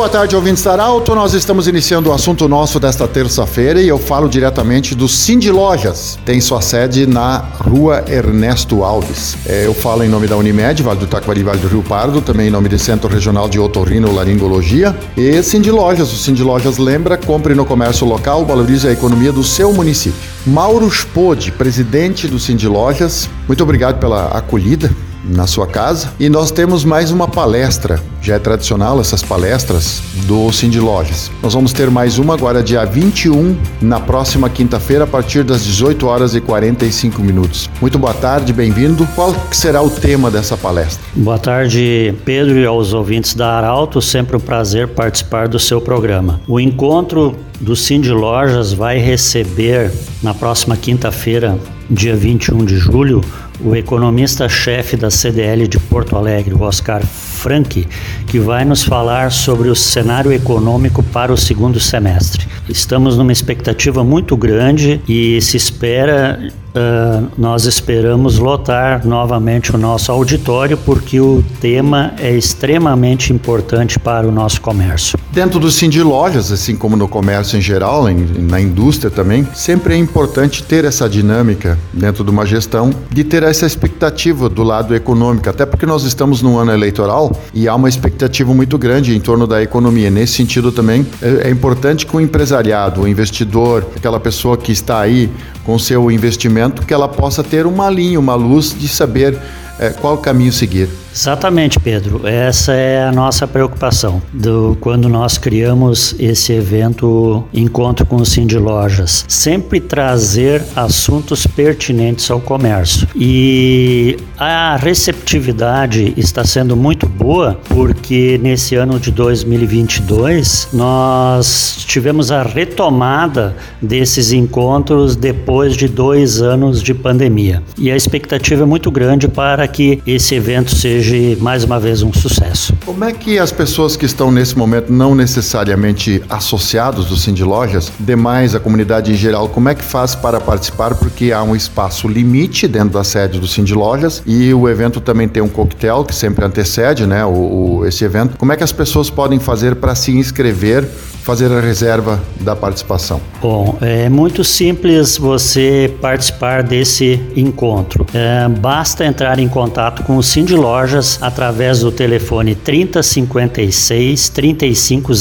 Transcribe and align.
Boa 0.00 0.08
tarde, 0.08 0.34
ouvintes 0.34 0.62
da 0.62 0.72
Arauto. 0.72 1.14
Nós 1.14 1.34
estamos 1.34 1.68
iniciando 1.68 2.08
o 2.08 2.12
assunto 2.14 2.48
nosso 2.48 2.80
desta 2.80 3.06
terça-feira 3.06 3.82
e 3.82 3.88
eu 3.88 3.98
falo 3.98 4.30
diretamente 4.30 4.94
do 4.94 5.06
Cindy 5.06 5.50
Lojas. 5.50 6.18
Tem 6.24 6.40
sua 6.40 6.62
sede 6.62 7.06
na 7.06 7.36
rua 7.36 8.02
Ernesto 8.08 8.82
Alves. 8.82 9.36
É, 9.44 9.66
eu 9.66 9.74
falo 9.74 10.02
em 10.02 10.08
nome 10.08 10.26
da 10.26 10.38
Unimed, 10.38 10.82
Vale 10.82 11.00
do 11.00 11.06
Taquari, 11.06 11.42
Vale 11.42 11.58
do 11.58 11.68
Rio 11.68 11.82
Pardo, 11.82 12.22
também 12.22 12.48
em 12.48 12.50
nome 12.50 12.70
do 12.70 12.78
Centro 12.78 13.10
Regional 13.10 13.46
de 13.46 13.60
Otorrino 13.60 14.10
Laringologia. 14.10 14.98
E 15.18 15.42
Cindy 15.42 15.70
Lojas, 15.70 16.10
o 16.10 16.16
Cindy 16.16 16.42
Lojas 16.42 16.78
lembra, 16.78 17.18
compre 17.18 17.54
no 17.54 17.66
comércio 17.66 18.06
local, 18.06 18.46
valorize 18.46 18.88
a 18.88 18.92
economia 18.92 19.32
do 19.32 19.44
seu 19.44 19.70
município. 19.70 20.18
Mauro 20.46 20.90
Spode, 20.90 21.52
presidente 21.52 22.26
do 22.26 22.38
Cindy 22.38 22.66
Lojas, 22.66 23.28
muito 23.46 23.62
obrigado 23.62 24.00
pela 24.00 24.28
acolhida 24.28 24.90
na 25.24 25.46
sua 25.46 25.66
casa. 25.66 26.12
E 26.18 26.28
nós 26.28 26.50
temos 26.50 26.84
mais 26.84 27.10
uma 27.10 27.28
palestra, 27.28 28.00
já 28.22 28.34
é 28.34 28.38
tradicional 28.38 29.00
essas 29.00 29.22
palestras 29.22 30.02
do 30.26 30.50
Cindy 30.52 30.80
Lojas. 30.80 31.30
Nós 31.42 31.54
vamos 31.54 31.72
ter 31.72 31.90
mais 31.90 32.18
uma 32.18 32.34
agora 32.34 32.62
dia 32.62 32.84
21, 32.84 33.56
na 33.80 34.00
próxima 34.00 34.48
quinta-feira, 34.48 35.04
a 35.04 35.06
partir 35.06 35.42
das 35.42 35.64
18 35.64 36.06
horas 36.06 36.34
e 36.34 36.40
45 36.40 37.22
minutos. 37.22 37.68
Muito 37.80 37.98
boa 37.98 38.14
tarde, 38.14 38.52
bem-vindo. 38.52 39.06
Qual 39.14 39.34
será 39.50 39.82
o 39.82 39.90
tema 39.90 40.30
dessa 40.30 40.56
palestra? 40.56 41.02
Boa 41.14 41.38
tarde, 41.38 42.14
Pedro 42.24 42.58
e 42.58 42.66
aos 42.66 42.92
ouvintes 42.92 43.34
da 43.34 43.58
Arauto, 43.58 44.00
sempre 44.00 44.36
um 44.36 44.40
prazer 44.40 44.88
participar 44.88 45.48
do 45.48 45.58
seu 45.58 45.80
programa. 45.80 46.40
O 46.46 46.58
encontro 46.58 47.36
do 47.60 47.76
Cindy 47.76 48.10
Lojas 48.10 48.72
vai 48.72 48.98
receber 48.98 49.92
na 50.22 50.32
próxima 50.32 50.76
quinta-feira, 50.76 51.58
dia 51.90 52.16
21 52.16 52.64
de 52.64 52.76
julho, 52.76 53.20
o 53.64 53.74
economista-chefe 53.74 54.96
da 54.96 55.10
CDL 55.10 55.68
de 55.68 55.78
Porto 55.78 56.16
Alegre, 56.16 56.54
Oscar 56.54 57.02
Frank, 57.04 57.86
que 58.26 58.38
vai 58.38 58.64
nos 58.64 58.82
falar 58.82 59.32
sobre 59.32 59.68
o 59.68 59.74
cenário 59.74 60.32
econômico 60.32 61.02
para 61.02 61.32
o 61.32 61.36
segundo 61.36 61.80
semestre. 61.80 62.46
Estamos 62.68 63.16
numa 63.16 63.32
expectativa 63.32 64.04
muito 64.04 64.36
grande 64.36 65.00
e 65.08 65.40
se 65.40 65.56
espera, 65.56 66.38
uh, 66.74 67.28
nós 67.36 67.64
esperamos 67.64 68.38
lotar 68.38 69.06
novamente 69.06 69.74
o 69.74 69.78
nosso 69.78 70.12
auditório 70.12 70.76
porque 70.76 71.20
o 71.20 71.42
tema 71.60 72.12
é 72.18 72.30
extremamente 72.30 73.32
importante 73.32 73.98
para 73.98 74.28
o 74.28 74.32
nosso 74.32 74.60
comércio. 74.60 75.18
Dentro 75.32 75.58
do 75.58 75.70
Cindy 75.70 76.02
Lojas, 76.02 76.52
assim 76.52 76.76
como 76.76 76.96
no 76.96 77.08
comércio 77.08 77.56
em 77.56 77.60
geral, 77.60 78.08
em, 78.08 78.26
na 78.38 78.60
indústria 78.60 79.10
também, 79.10 79.46
sempre 79.54 79.94
é 79.94 79.96
importante 79.96 80.62
ter 80.62 80.84
essa 80.84 81.08
dinâmica 81.08 81.78
dentro 81.92 82.22
de 82.22 82.30
uma 82.30 82.44
gestão 82.44 82.90
de 83.10 83.24
ter 83.24 83.42
essa 83.50 83.66
expectativa 83.66 84.48
do 84.48 84.62
lado 84.62 84.94
econômico, 84.94 85.50
até 85.50 85.66
porque 85.66 85.84
nós 85.84 86.04
estamos 86.04 86.40
num 86.40 86.56
ano 86.56 86.72
eleitoral 86.72 87.36
e 87.52 87.68
há 87.68 87.74
uma 87.74 87.88
expectativa 87.88 88.54
muito 88.54 88.78
grande 88.78 89.14
em 89.14 89.20
torno 89.20 89.46
da 89.46 89.60
economia. 89.60 90.08
Nesse 90.08 90.34
sentido 90.34 90.70
também 90.70 91.06
é, 91.20 91.48
é 91.48 91.50
importante 91.50 92.06
que 92.06 92.16
o 92.16 92.20
empresariado, 92.20 93.02
o 93.02 93.08
investidor, 93.08 93.86
aquela 93.96 94.20
pessoa 94.20 94.56
que 94.56 94.70
está 94.70 95.00
aí 95.00 95.30
com 95.64 95.78
seu 95.78 96.10
investimento, 96.10 96.86
que 96.86 96.94
ela 96.94 97.08
possa 97.08 97.42
ter 97.42 97.66
uma 97.66 97.90
linha, 97.90 98.20
uma 98.20 98.36
luz 98.36 98.74
de 98.78 98.88
saber 98.88 99.36
é, 99.78 99.90
qual 99.90 100.18
caminho 100.18 100.52
seguir. 100.52 100.88
Exatamente, 101.12 101.78
Pedro. 101.78 102.26
Essa 102.26 102.72
é 102.72 103.04
a 103.04 103.12
nossa 103.12 103.46
preocupação 103.46 104.22
do 104.32 104.76
quando 104.80 105.08
nós 105.08 105.36
criamos 105.36 106.14
esse 106.18 106.52
evento 106.52 107.44
Encontro 107.52 108.06
com 108.06 108.16
o 108.16 108.26
Cindy 108.26 108.58
Lojas. 108.58 109.24
Sempre 109.28 109.80
trazer 109.80 110.62
assuntos 110.74 111.46
pertinentes 111.46 112.30
ao 112.30 112.40
comércio. 112.40 113.08
E 113.14 114.16
a 114.38 114.76
receptividade 114.76 116.14
está 116.16 116.44
sendo 116.44 116.76
muito 116.76 117.06
boa 117.06 117.60
porque 117.68 118.38
nesse 118.42 118.76
ano 118.76 118.98
de 118.98 119.10
2022 119.10 120.68
nós 120.72 121.84
tivemos 121.86 122.30
a 122.30 122.42
retomada 122.42 123.56
desses 123.82 124.32
encontros 124.32 125.16
depois 125.16 125.76
de 125.76 125.88
dois 125.88 126.40
anos 126.40 126.82
de 126.82 126.94
pandemia. 126.94 127.62
E 127.76 127.90
a 127.90 127.96
expectativa 127.96 128.62
é 128.62 128.66
muito 128.66 128.90
grande 128.90 129.26
para 129.28 129.66
que 129.66 130.00
esse 130.06 130.34
evento 130.34 130.74
seja 130.74 130.99
seja 131.02 131.36
mais 131.40 131.64
uma 131.64 131.80
vez 131.80 132.02
um 132.02 132.12
sucesso. 132.12 132.74
Como 132.84 133.02
é 133.04 133.12
que 133.12 133.38
as 133.38 133.50
pessoas 133.50 133.96
que 133.96 134.04
estão 134.04 134.30
nesse 134.30 134.56
momento 134.56 134.92
não 134.92 135.14
necessariamente 135.14 136.22
associados 136.28 137.06
do 137.06 137.16
Cindy 137.16 137.42
Lojas, 137.42 137.90
demais 137.98 138.54
a 138.54 138.60
comunidade 138.60 139.10
em 139.10 139.14
geral, 139.14 139.48
como 139.48 139.68
é 139.70 139.74
que 139.74 139.82
faz 139.82 140.14
para 140.14 140.38
participar? 140.38 140.94
Porque 140.94 141.32
há 141.32 141.42
um 141.42 141.56
espaço 141.56 142.06
limite 142.06 142.68
dentro 142.68 142.90
da 142.90 143.04
sede 143.04 143.40
do 143.40 143.48
Cindy 143.48 143.74
Lojas 143.74 144.22
e 144.26 144.52
o 144.52 144.68
evento 144.68 145.00
também 145.00 145.26
tem 145.26 145.42
um 145.42 145.48
coquetel 145.48 146.04
que 146.04 146.14
sempre 146.14 146.44
antecede, 146.44 147.06
né, 147.06 147.24
o, 147.24 147.78
o 147.78 147.86
esse 147.86 148.04
evento. 148.04 148.36
Como 148.36 148.52
é 148.52 148.56
que 148.56 148.64
as 148.64 148.72
pessoas 148.72 149.08
podem 149.08 149.38
fazer 149.38 149.76
para 149.76 149.94
se 149.94 150.12
inscrever 150.12 150.86
fazer 151.30 151.52
a 151.52 151.60
reserva 151.60 152.20
da 152.40 152.56
participação? 152.56 153.20
Bom, 153.40 153.78
é 153.80 154.08
muito 154.08 154.42
simples 154.42 155.16
você 155.16 155.94
participar 156.00 156.64
desse 156.64 157.20
encontro. 157.36 158.04
É, 158.12 158.48
basta 158.48 159.04
entrar 159.04 159.38
em 159.38 159.46
contato 159.46 160.02
com 160.02 160.16
o 160.16 160.24
Cindy 160.24 160.56
Lojas 160.56 161.18
através 161.22 161.80
do 161.80 161.92
telefone 161.92 162.56
3056 162.56 164.28
3500. 164.30 165.20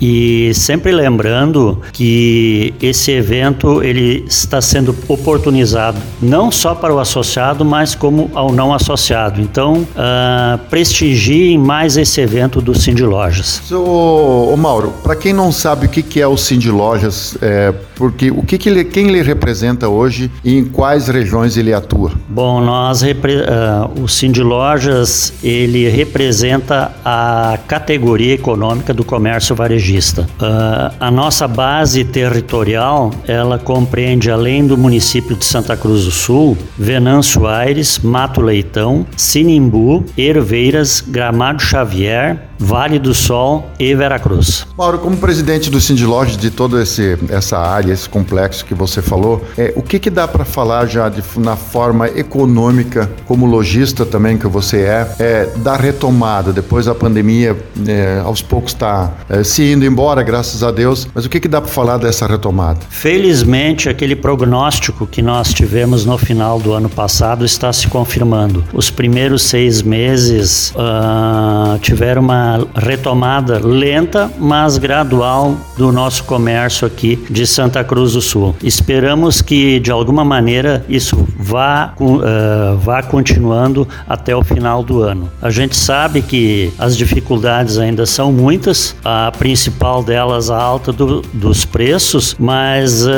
E 0.00 0.50
sempre 0.54 0.92
lembrando 0.92 1.82
que 1.92 2.72
esse 2.80 3.10
evento 3.10 3.82
ele 3.82 4.24
está 4.26 4.62
sendo 4.62 4.96
oportunizado 5.08 5.98
não 6.22 6.50
só 6.50 6.74
para 6.74 6.94
o 6.94 6.98
associado, 6.98 7.66
mas 7.66 7.94
como 7.94 8.30
ao 8.34 8.50
não 8.50 8.72
associado. 8.72 9.42
Então, 9.42 9.82
uh, 9.82 10.58
prestigiem 10.70 11.58
mais 11.58 11.98
esse 11.98 12.18
evento 12.18 12.62
do 12.62 12.74
Cindy 12.74 13.04
Lojas. 13.04 13.70
Ô, 13.70 14.54
ô 14.54 14.56
Mauro, 14.56 14.94
para 15.02 15.17
quem 15.18 15.32
não 15.32 15.52
sabe 15.52 15.86
o 15.86 15.88
que, 15.88 16.20
é 16.20 16.26
o 16.26 16.36
Cindy 16.36 16.70
Lojas, 16.70 17.36
é, 17.42 17.72
porque 17.94 18.30
o 18.30 18.42
que, 18.42 18.56
que 18.56 18.68
ele, 18.68 18.84
quem 18.84 19.08
ele 19.08 19.22
representa 19.22 19.88
hoje 19.88 20.30
e 20.44 20.56
em 20.56 20.64
quais 20.64 21.08
regiões 21.08 21.56
ele 21.56 21.74
atua? 21.74 22.12
Bom, 22.28 22.60
nós 22.60 23.02
uh, 23.02 24.02
o 24.02 24.08
Cindy 24.08 24.42
Lojas 24.42 25.32
ele 25.42 25.88
representa 25.88 26.92
a 27.04 27.58
categoria 27.66 28.34
econômica 28.34 28.94
do 28.94 29.04
comércio 29.04 29.54
varejista. 29.54 30.22
Uh, 30.22 30.94
a 30.98 31.10
nossa 31.10 31.46
base 31.46 32.04
territorial 32.04 33.10
ela 33.26 33.58
compreende 33.58 34.30
além 34.30 34.66
do 34.66 34.76
município 34.76 35.36
de 35.36 35.44
Santa 35.44 35.76
Cruz 35.76 36.04
do 36.04 36.10
Sul, 36.10 36.56
Venâncio 36.78 37.46
Aires, 37.46 37.98
Mato 37.98 38.40
Leitão, 38.40 39.06
Sinimbu, 39.16 40.04
Herveiras, 40.16 41.00
Gramado 41.00 41.62
Xavier, 41.62 42.47
Vale 42.58 42.98
do 42.98 43.14
Sol 43.14 43.70
e 43.78 43.94
Veracruz. 43.94 44.66
Mauro, 44.76 44.98
como 44.98 45.16
presidente 45.16 45.70
do 45.70 45.80
Sindilodge 45.80 46.36
de 46.36 46.50
toda 46.50 46.82
essa 46.82 47.58
área, 47.58 47.92
esse 47.92 48.08
complexo 48.08 48.64
que 48.64 48.74
você 48.74 49.00
falou, 49.00 49.44
é, 49.56 49.72
o 49.76 49.82
que, 49.82 49.98
que 49.98 50.10
dá 50.10 50.26
para 50.26 50.44
falar 50.44 50.86
já 50.86 51.08
de, 51.08 51.22
na 51.36 51.56
forma 51.56 52.08
econômica, 52.08 53.10
como 53.26 53.46
lojista 53.46 54.04
também 54.04 54.36
que 54.36 54.46
você 54.46 54.78
é, 54.78 55.14
é 55.18 55.46
da 55.56 55.76
retomada 55.76 56.52
depois 56.52 56.86
da 56.86 56.94
pandemia, 56.94 57.56
é, 57.86 58.20
aos 58.24 58.42
poucos 58.42 58.72
está 58.72 59.12
é, 59.28 59.44
se 59.44 59.62
indo 59.72 59.84
embora, 59.84 60.22
graças 60.22 60.62
a 60.62 60.70
Deus, 60.70 61.08
mas 61.14 61.24
o 61.24 61.28
que, 61.28 61.40
que 61.40 61.48
dá 61.48 61.60
para 61.60 61.70
falar 61.70 61.98
dessa 61.98 62.26
retomada? 62.26 62.80
Felizmente, 62.88 63.88
aquele 63.88 64.16
prognóstico 64.16 65.06
que 65.06 65.22
nós 65.22 65.52
tivemos 65.52 66.04
no 66.04 66.18
final 66.18 66.58
do 66.58 66.72
ano 66.72 66.88
passado 66.88 67.44
está 67.44 67.72
se 67.72 67.88
confirmando. 67.88 68.64
Os 68.72 68.90
primeiros 68.90 69.42
seis 69.42 69.82
meses 69.82 70.72
uh, 70.72 71.78
tiveram 71.78 72.22
uma 72.22 72.47
retomada 72.74 73.60
lenta, 73.62 74.30
mas 74.38 74.78
gradual 74.78 75.56
do 75.76 75.92
nosso 75.92 76.24
comércio 76.24 76.86
aqui 76.86 77.18
de 77.30 77.46
Santa 77.46 77.84
Cruz 77.84 78.12
do 78.12 78.20
Sul. 78.20 78.54
Esperamos 78.62 79.40
que 79.40 79.78
de 79.80 79.90
alguma 79.90 80.24
maneira 80.24 80.84
isso 80.88 81.26
vá, 81.38 81.94
uh, 82.00 82.76
vá 82.78 83.02
continuando 83.02 83.86
até 84.08 84.34
o 84.34 84.42
final 84.42 84.82
do 84.82 85.02
ano. 85.02 85.30
A 85.40 85.50
gente 85.50 85.76
sabe 85.76 86.22
que 86.22 86.72
as 86.78 86.96
dificuldades 86.96 87.78
ainda 87.78 88.06
são 88.06 88.32
muitas, 88.32 88.96
a 89.04 89.30
principal 89.38 90.02
delas 90.02 90.50
a 90.50 90.56
alta 90.56 90.92
do, 90.92 91.22
dos 91.32 91.64
preços, 91.64 92.34
mas 92.38 93.06
uh, 93.06 93.10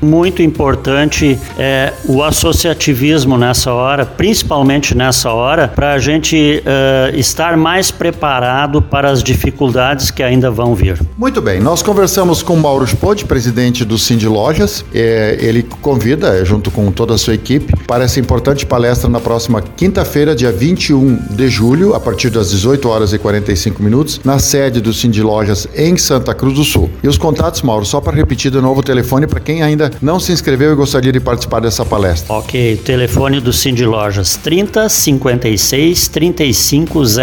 muito 0.00 0.42
importante 0.42 1.38
é 1.58 1.92
o 2.06 2.22
associativismo 2.22 3.36
nessa 3.36 3.72
hora, 3.72 4.04
principalmente 4.04 4.96
nessa 4.96 5.30
hora, 5.32 5.68
para 5.68 5.92
a 5.92 5.98
gente 5.98 6.62
uh, 6.62 7.16
estar 7.16 7.56
mais 7.56 7.90
preparado 7.90 8.21
preparado 8.22 8.80
para 8.80 9.10
as 9.10 9.20
dificuldades 9.20 10.12
que 10.12 10.22
ainda 10.22 10.48
vão 10.48 10.76
vir. 10.76 10.96
Muito 11.18 11.42
bem, 11.42 11.58
nós 11.58 11.82
conversamos 11.82 12.40
com 12.40 12.54
Mauro 12.54 12.86
Spode, 12.86 13.24
presidente 13.24 13.84
do 13.84 13.98
Cindy 13.98 14.28
Lojas. 14.28 14.84
É, 14.94 15.38
ele 15.40 15.64
convida, 15.80 16.44
junto 16.44 16.70
com 16.70 16.92
toda 16.92 17.14
a 17.14 17.18
sua 17.18 17.34
equipe, 17.34 17.74
para 17.84 18.04
essa 18.04 18.20
importante 18.20 18.64
palestra 18.64 19.10
na 19.10 19.18
próxima 19.18 19.60
quinta-feira, 19.60 20.36
dia 20.36 20.52
21 20.52 21.16
de 21.30 21.48
julho, 21.48 21.96
a 21.96 22.00
partir 22.00 22.30
das 22.30 22.50
18 22.50 22.88
horas 22.88 23.12
e 23.12 23.18
45 23.18 23.82
minutos, 23.82 24.20
na 24.24 24.38
sede 24.38 24.80
do 24.80 24.92
Cindy 24.92 25.20
Lojas 25.20 25.66
em 25.74 25.96
Santa 25.96 26.32
Cruz 26.32 26.54
do 26.54 26.62
Sul. 26.62 26.88
E 27.02 27.08
os 27.08 27.18
contatos, 27.18 27.62
Mauro, 27.62 27.84
só 27.84 28.00
para 28.00 28.16
repetir 28.16 28.52
de 28.52 28.60
novo 28.60 28.80
o 28.80 28.84
telefone 28.84 29.26
para 29.26 29.40
quem 29.40 29.64
ainda 29.64 29.90
não 30.00 30.20
se 30.20 30.30
inscreveu 30.30 30.72
e 30.72 30.76
gostaria 30.76 31.10
de 31.10 31.18
participar 31.18 31.58
dessa 31.58 31.84
palestra. 31.84 32.32
Ok, 32.32 32.76
telefone 32.84 33.40
do 33.40 33.52
Cindy 33.52 33.84
Lojas 33.84 34.36
30 34.36 34.88
56 34.88 36.06
3500. 36.06 37.16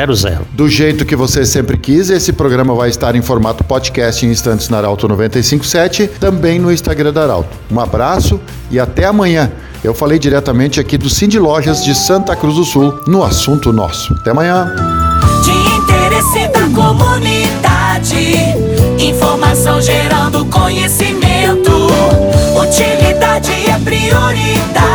Do 0.52 0.68
jeito 0.90 1.06
que 1.06 1.16
você 1.16 1.46
sempre 1.46 1.78
quis, 1.78 2.10
esse 2.10 2.34
programa 2.34 2.74
vai 2.74 2.90
estar 2.90 3.16
em 3.16 3.22
formato 3.22 3.64
podcast 3.64 4.26
em 4.26 4.32
instantes 4.32 4.70
na 4.70 4.78
Arauto 4.80 5.08
957, 5.08 6.08
também 6.20 6.58
no 6.58 6.72
Instagram 6.72 7.14
da 7.14 7.22
Arauto. 7.22 7.56
Um 7.72 7.80
abraço 7.80 8.40
e 8.72 8.80
até 8.80 9.06
amanhã. 9.06 9.52
Eu 9.84 9.94
falei 9.94 10.18
diretamente 10.18 10.80
aqui 10.80 10.98
do 10.98 11.08
Cindy 11.08 11.38
Lojas 11.38 11.84
de 11.84 11.94
Santa 11.94 12.36
Cruz 12.36 12.56
do 12.56 12.66
Sul, 12.66 13.04
no 13.06 13.24
assunto 13.24 13.72
nosso. 13.72 14.12
Até 14.16 14.32
amanhã. 14.32 14.74
De 15.44 15.52
interesse 15.78 16.48
da 16.48 16.66
comunidade, 16.74 18.36
informação 18.98 19.80
gerando 19.80 20.44
conhecimento. 20.46 21.72
Utilidade 22.60 23.52
é 23.70 23.78
prioridade. 23.78 24.89